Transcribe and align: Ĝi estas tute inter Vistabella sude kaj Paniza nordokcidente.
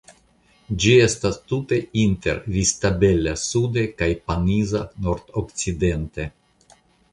Ĝi 0.85 0.93
estas 1.07 1.37
tute 1.51 1.77
inter 2.05 2.39
Vistabella 2.55 3.35
sude 3.43 3.85
kaj 4.01 4.09
Paniza 4.31 4.83
nordokcidente. 5.09 6.31